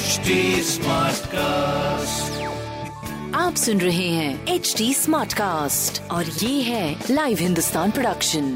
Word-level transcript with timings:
HD 0.00 0.34
Smartcast. 0.70 2.36
आप 3.36 3.54
सुन 3.56 3.80
रहे 3.80 4.08
हैं 4.08 4.46
एच 4.54 4.74
डी 4.78 4.92
स्मार्ट 4.94 5.32
कास्ट 5.34 6.02
और 6.10 6.24
ये 6.42 6.60
है 6.62 6.84
लाइव 7.10 7.38
हिंदुस्तान 7.40 7.90
प्रोडक्शन 7.90 8.52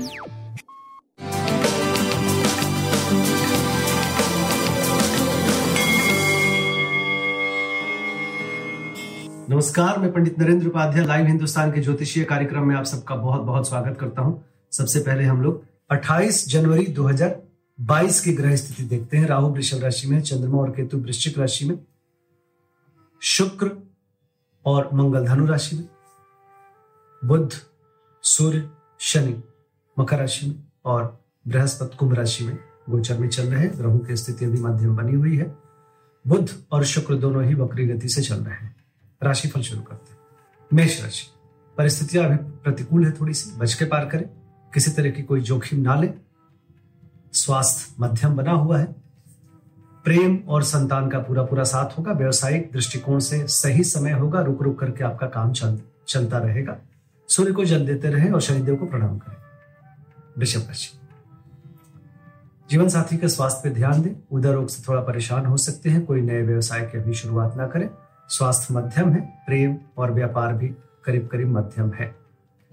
नमस्कार 9.50 9.98
मैं 10.00 10.12
पंडित 10.12 10.38
नरेंद्र 10.38 10.66
उपाध्याय 10.68 11.04
लाइव 11.06 11.26
हिंदुस्तान 11.26 11.72
के 11.72 11.80
ज्योतिषीय 11.80 12.24
कार्यक्रम 12.24 12.66
में 12.68 12.74
आप 12.76 12.84
सबका 12.84 13.14
बहुत 13.16 13.42
बहुत 13.42 13.68
स्वागत 13.68 13.96
करता 14.00 14.22
हूँ 14.22 14.42
सबसे 14.72 15.00
पहले 15.06 15.24
हम 15.24 15.42
लोग 15.42 15.62
28 15.92 16.44
जनवरी 16.48 16.84
2022 17.80 18.20
की 18.20 18.32
ग्रह 18.32 18.56
स्थिति 18.56 18.82
देखते 18.82 19.16
हैं, 19.16 19.26
राहु 19.26 19.48
वृषभ 19.48 19.78
राशि 19.78 20.08
में, 20.08 20.22
चंद्रमा 20.22 20.58
और 20.58 20.70
केतु 20.70 20.98
वृश्चिक 20.98 21.38
राशि 21.38 21.64
में, 21.64 21.78
शुक्र 23.20 23.94
और 24.66 24.90
मंगल 24.94 25.26
धनु 25.26 25.46
राशि 25.46 25.76
में, 25.76 25.88
बुध, 27.24 27.52
सूर्य, 28.22 28.70
शनि 28.98 29.42
मकर 29.98 30.18
राशि 30.18 30.46
में 30.46 30.54
और 30.84 31.24
बृहस्पति 31.48 31.96
कुंभ 31.96 32.14
राशि 32.14 32.44
में 32.44 32.58
गोचर 32.90 33.18
में 33.18 33.28
चल 33.28 33.42
रहे 33.42 33.60
हैं। 33.60 33.78
ग्रहों 33.78 33.98
की 33.98 34.16
स्थिति 34.16 34.44
अभी 34.44 34.60
मध्यम 34.60 34.96
बनी 34.96 35.12
हुई 35.12 35.36
है। 35.36 35.56
बुध 36.26 36.64
और 36.72 36.84
शुक्र 36.84 37.14
दोनों 37.14 37.44
ही 37.44 37.54
वक्री 37.54 37.86
गति 37.86 38.08
से 38.08 38.22
चल 38.22 38.36
रहे 38.36 38.54
हैं। 38.54 38.76
राशिफल 39.22 39.60
शुरू 39.60 39.82
करते 39.82 40.12
हैं। 40.12 40.18
मेष 40.72 41.02
राशि, 41.02 41.26
परिस्थितियाँ 41.78 42.24
अभी 42.24 42.36
प्रतिकूल 42.36 43.04
है 43.04 43.12
थोड़ी 43.12 43.34
सी, 43.34 43.58
बच 43.58 43.74
के 43.74 43.84
पार 43.84 44.06
करें। 44.06 44.28
किसी 44.74 44.90
तरह 44.90 45.10
की 45.10 45.22
कोई 45.22 45.40
जोखिम 45.40 45.80
ना 45.80 46.00
ले। 46.00 46.33
स्वास्थ्य 47.44 47.94
मध्यम 48.00 48.36
बना 48.36 48.52
हुआ 48.52 48.78
है। 48.78 48.94
प्रेम 50.04 50.38
और 50.48 50.62
संतान 50.62 51.08
का 51.08 51.18
पूरा 51.18 51.42
पूरा 51.42 51.64
साथ 51.64 51.98
होगा। 51.98 52.12
व्यवसायिक 52.12 52.70
दृष्टिकोण 52.72 53.18
से 53.18 53.46
सही 53.46 53.84
समय 53.84 54.12
होगा। 54.12 54.40
रुक 54.40 54.62
रुक 54.62 54.78
करके 54.78 55.04
आपका 55.04 55.26
काम 55.26 55.52
चल, 55.52 55.80
चलता 56.08 56.38
रहेगा। 56.38 56.76
सूर्य 57.28 57.52
को 57.52 57.64
जल 57.64 57.86
देते 57.86 58.10
रहे 58.10 58.30
और 58.30 58.40
शनिदेव 58.40 58.76
को 58.76 58.86
प्रणाम 58.86 59.18
करें। 59.18 59.36
वृषभ 60.38 60.68
राशि। 60.68 61.00
जीवन 62.70 62.88
साथी 62.88 63.16
के 63.16 63.28
स्वास्थ्य 63.28 63.68
पर 63.68 63.74
ध्यान 63.74 64.02
दें। 64.02 64.10
उदर 64.32 64.52
रोग 64.52 64.68
से 64.68 64.82
थोड़ा 64.88 65.02
परेशान 65.02 65.46
हो 65.46 65.56
सकते 65.56 65.90
हैं। 65.90 66.06
कोई 66.06 66.20
नए 66.20 66.42
व्यवसाय 66.42 66.80
की 66.80 66.98
अभी 66.98 67.14
शुरुआत 67.14 67.56
ना 67.56 67.66
करें। 67.66 67.90
स्वास्थ्य 68.28 68.74
मध्यम 68.74 69.12
है। 69.12 69.20
प्रेम 69.46 69.76
और 69.98 70.12
व्यापार 70.12 70.52
भी 70.52 70.68
करीब 71.04 71.28
करीब 71.32 71.48
मध्यम 71.48 71.92
है। 71.92 72.16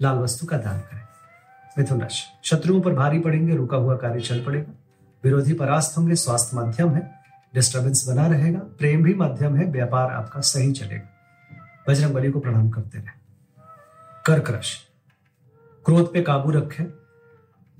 लाल 0.00 0.18
वस्तु 0.18 0.46
का 0.46 0.58
दान 0.58 0.80
करें। 0.80 1.01
मिथुन 1.78 2.00
राशि 2.00 2.48
शत्रुओं 2.48 2.80
पर 2.80 2.92
भारी 2.92 3.18
पड़ेंगे, 3.18 3.56
रुका 3.56 3.76
हुआ 3.76 3.96
कार्य 3.96 4.20
चल 4.20 4.44
पड़ेगा। 4.44 4.72
विरोधी 5.24 5.52
परास्त 5.52 5.98
होंगे, 5.98 6.14
स्वास्थ्य 6.14 6.56
मध्यम 6.56 6.94
है 6.94 7.22
डिस्टर्बेंस 7.54 8.08
बना 8.08 8.26
रहेगा, 8.26 8.58
प्रेम 8.58 9.02
भी 9.02 9.14
मध्यम 9.14 9.56
है, 9.56 9.64
व्यापार 9.64 10.10
आपका 10.10 10.40
सही 10.40 10.72
चलेगा। 10.72 11.08
बजरंग 11.88 12.14
बली 12.14 12.30
को 12.30 12.40
प्रणाम 12.40 12.70
करते 12.70 12.98
रहे। 12.98 13.20
कर्क 14.26 14.50
राशि 14.50 14.78
क्रोध 15.84 16.12
पे 16.12 16.22
काबू 16.22 16.50
रखें। 16.50 16.84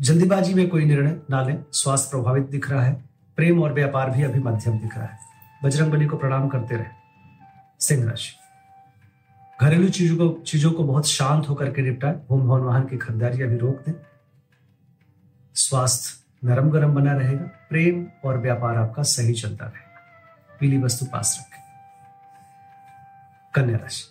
जल्दीबाजी 0.00 0.54
में 0.54 0.68
कोई 0.68 0.84
निर्णय 0.84 1.20
ना 1.30 1.42
लें। 1.42 1.64
स्वास्थ्य 1.72 2.10
प्रभावित 2.10 2.50
दिख 2.50 2.70
रहा 2.70 2.82
है। 2.82 3.04
प्रेम 3.36 3.62
और 3.62 3.72
व्यापार 3.72 4.10
भी 4.10 4.22
अभी 4.22 4.40
मध्यम 4.40 4.78
दिख 4.78 4.96
रहा 4.96 5.06
है। 5.06 5.18
बजरंग 5.64 5.92
बली 5.92 6.06
को 6.06 6.16
प्रणाम 6.16 6.48
करते 6.48 6.76
रहे। 6.76 6.86
सिंह 7.80 8.08
राशि 8.08 8.41
घरेलू 9.62 9.88
चीज़ों 9.88 10.16
को 10.16 10.42
चीज़ों 10.42 10.72
को 10.72 10.84
बहुत 10.84 11.06
शांत 11.06 11.48
होकर 11.48 11.72
के 11.72 11.82
निपटाए। 11.82 12.20
होम 12.30 12.40
भवन 12.40 12.60
वाहन 12.60 12.82
की 12.82 12.96
खरीदारी 12.96 13.42
अभी 13.42 13.56
रोक 13.56 13.82
दें। 13.88 13.92
स्वास्थ्य 15.54 16.48
नरम 16.48 16.70
गरम 16.70 16.94
बना 16.94 17.12
रहेगा। 17.12 17.44
प्रेम 17.70 18.06
और 18.24 18.38
व्यापार 18.38 18.76
आपका 18.76 19.02
सही 19.02 19.34
चलता 19.34 19.64
रहेगा। 19.64 20.56
पीली 20.60 20.78
वस्तु 20.78 21.06
पास 21.06 21.36
रखें। 21.40 21.62
कन्या 23.54 23.76
राशि। 23.76 24.04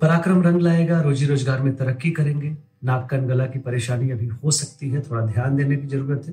पराक्रम 0.00 0.42
रंग 0.42 0.60
लाएगा 0.60 1.00
रोजी 1.00 1.26
रोज़गार 1.26 1.60
में 1.60 1.76
तरक्की 1.76 2.10
करेंगे। 2.10 2.56
नाक 2.84 3.10
कन 3.10 3.26
गला 3.26 3.46
की 3.46 3.58
परेशानी 3.58 4.10
अभी 4.10 4.26
हो 4.26 4.50
सकती 4.50 4.90
है, 4.90 5.00
थोड़ा 5.00 5.26
ध्यान 5.26 5.56
देने 5.56 5.76
की 5.76 5.86
ज़रूरत 5.86 6.22
है। 6.26 6.32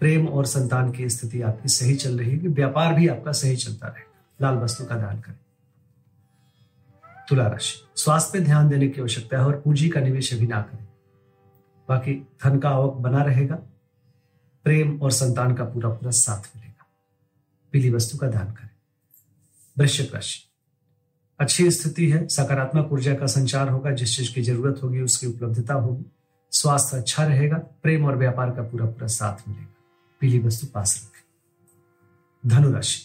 प्रेम 0.00 0.28
और 0.28 0.46
संतान 0.46 0.92
की 0.92 1.08
स्थिति 1.08 1.42
आपकी 1.42 1.68
सही 1.68 1.94
चल 1.94 2.18
रही 2.18 2.38
है, 2.38 2.48
व्यापार 2.48 2.94
भी 2.94 3.08
आपका 3.08 3.32
सही 3.32 3.56
चलता 3.56 3.88
रहेगा। 3.88 4.36
लाल 4.40 4.64
वस्तु 4.64 4.84
का 4.84 4.96
दान 4.96 5.20
करें। 5.20 5.38
तुला 7.28 7.46
राशि 7.48 7.86
स्वास्थ्य 7.96 8.30
पे 8.32 8.44
ध्यान 8.44 8.68
देने 8.68 8.88
की 8.88 9.00
आवश्यकता 9.00 9.38
है 9.38 9.44
और 9.44 9.60
पूंजी 9.60 9.88
का 9.88 10.00
निवेश 10.00 10.34
अभी 10.34 10.46
ना 10.46 10.60
करें। 10.60 10.88
बाकी 11.88 12.14
धन 12.14 12.58
का 12.58 12.70
आवक 12.70 12.94
बना 12.94 13.22
रहेगा। 13.22 13.56
प्रेम 14.64 15.02
और 15.02 15.10
संतान 15.10 15.54
का 15.54 15.64
पूरा 15.64 15.88
पूरा 15.88 16.10
साथ 16.10 16.56
मिलेगा। 16.56 16.86
पीली 17.72 17.90
वस्तु 17.90 18.18
का 18.18 18.26
दान 18.26 18.52
करें। 18.52 18.70
वृश्चिक 19.78 20.14
राशि। 20.14 20.40
अच्छी 21.38 21.70
स्थिति 21.70 22.10
है। 22.10 22.28
सकारात्मक 22.28 22.92
ऊर्जा 22.92 23.14
का 23.14 23.26
संचार 23.26 23.68
होगा। 23.68 23.90
जिस 23.90 24.16
चीज़ 24.16 24.34
की 24.34 24.42
ज़रूरत 24.42 24.80
होगी, 24.82 25.00
उसकी 25.00 25.26
उपलब्धता 25.26 25.74
होगी। 25.74 26.04
स्वास्थ्य 26.52 26.96
अच्छा 26.96 27.26
रहेगा। 27.26 27.58
प्रेम 27.58 28.06
और 28.06 28.16
व्यापार 28.16 28.50
का 28.50 28.62
पूरा 28.62 28.86
पूरा 28.86 29.06
साथ 29.06 29.48
मिलेगा। 29.48 29.74
पीली 30.20 30.38
वस्तु 30.38 30.66
पास 30.66 31.02
रखें। 31.04 31.18
धनुराशि। 32.50 33.02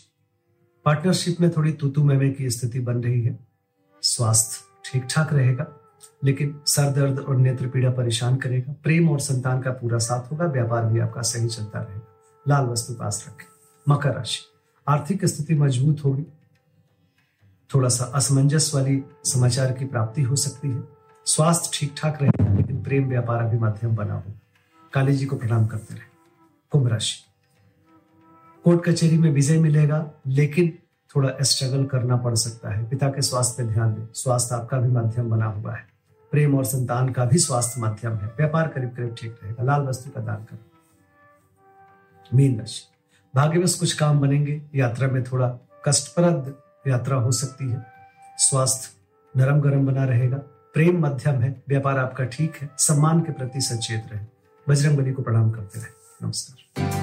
पार्टनरशिप 0.86 1.42
में 1.42 1.52
थोड़ी 1.52 1.74
तूतू 1.74 2.04
मेमे 2.04 2.30
की 2.30 2.50
स्थिति 2.50 2.80
बन 2.80 3.04
रही 3.04 3.22
है। 3.22 3.53
स्वास्थ्य 4.04 4.62
ठीक 4.86 5.08
ठाक 5.10 5.34
रहेगा, 5.34 5.80
लेकिन 6.24 6.62
सर 6.66 6.92
दर्द 6.92 7.20
और 7.20 7.36
नेत्र 7.36 7.68
पीड़ा 7.68 7.90
परेशान 7.90 8.36
करेगा, 8.36 8.76
प्रेम 8.84 9.10
और 9.10 9.20
संतान 9.20 9.62
का 9.62 9.72
पूरा 9.72 9.98
साथ 9.98 10.32
होगा, 10.32 10.46
व्यापार 10.46 10.86
भी 10.86 11.00
आपका 11.00 11.22
सही 11.22 11.48
चलता 11.50 11.80
रहेगा। 11.80 12.08
लाल 12.48 12.66
वस्तु 12.66 12.94
पास 12.94 13.26
रखें। 13.28 13.46
मकर 13.90 14.14
राशि। 14.14 14.40
आर्थिक 14.88 15.26
स्थिति 15.26 15.56
मज़बूत 15.56 16.04
होगी। 16.06 16.24
थोड़ा 17.76 17.90
सा 17.90 18.06
असमंजस 18.06 18.72
वाली 18.76 19.04
समाचार 19.24 19.72
की 19.72 19.86
प्राप्ति 19.86 20.22
हो 20.22 20.36
सकती 20.36 20.70
है। 20.70 20.84
स्वास्थ्य 21.26 21.70
ठीक 21.74 21.96
ठाक 21.98 22.22
रहेगा, 22.22 22.54
लेकिन 22.54 22.84
प्रेम, 22.84 23.10
व्यापार 23.10 23.44
अभी 23.44 23.58
मध्यम 23.58 23.96
बना 23.96 24.14
होगा। 24.14 24.40
काली 24.94 25.14
जी 25.14 25.26
को 25.26 25.36
प्रणाम 25.36 25.68
करते 25.68 25.94
रहे। 25.94 26.04
कुंभ 26.72 26.88
राशि। 26.88 27.24
कोर्ट 28.64 28.86
कचहरी 28.86 29.18
में 29.18 29.32
विजय 29.32 29.58
मिलेगा, 29.58 30.12
लेकिन 30.28 30.80
थोड़ा 31.16 31.30
स्ट्रगल 31.42 31.86
करना 31.86 32.18
पड़ 32.18 32.36
सकता 32.36 32.70
है। 32.70 32.90
पिता 32.90 33.10
के 33.10 33.22
स्वास्थ्य 33.22 33.64
पे 33.64 33.70
ध्यान 33.70 33.94
दें। 33.94 34.08
स्वास्थ्य 34.14 34.56
आपका 34.56 34.78
भी 34.78 34.90
मध्यम 34.90 35.30
बना 35.30 35.46
हुआ 35.46 35.76
है। 35.76 35.88
प्रेम 36.32 36.58
और 36.58 36.66
संतान 36.66 37.10
का 37.10 37.26
भी 37.26 37.40
स्वास्थ्य 37.40 37.82
मध्यम 37.82 38.16
है। 38.16 38.28
व्यापार 38.28 38.68
करीब 38.68 38.90
करीब 38.90 39.16
ठीक 39.20 39.40
रहेगा। 39.44 39.64
लाल 39.64 39.82
वस्तु 39.82 40.10
का 40.10 40.22
दान 40.22 40.36
करें। 40.36 40.60
मीन 42.34 42.60
राशि। 42.60 42.84
भाग्यवश 43.36 43.76
कुछ 43.76 43.94
काम 43.94 44.20
बनेंगे। 44.20 44.62
यात्रा 44.76 45.08
में 45.08 45.24
थोड़ा 45.24 45.58
कष्टप्रद 45.86 46.56
यात्रा 46.88 47.18
हो 47.18 47.32
सकती 47.32 47.70
है। 47.70 47.86
स्वास्थ्य 48.38 48.90
नरम 49.40 49.62
गरम 49.62 49.86
बना 49.86 50.04
रहेगा। 50.04 50.38
प्रेम 50.74 51.00
मध्यम 51.00 51.36
है। 51.42 51.64
व्यापार 51.70 51.98
आपका 51.98 52.24
ठीक 52.24 52.56
है। 52.56 52.70
सम्मान 52.78 53.22
के 53.22 53.32
प्रति 53.32 53.62
सचेत 53.62 54.04
रहे। 54.14 54.26
बजरंग 54.70 54.98
बली 54.98 55.12
को 55.14 55.22
प्रणाम 55.22 55.52
करते 55.52 55.80
रहे। 55.80 56.26
नमस्कार। 56.26 57.03